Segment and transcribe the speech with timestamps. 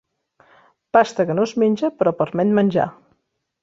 [0.97, 2.93] Pasta que no es menja però permet menjar.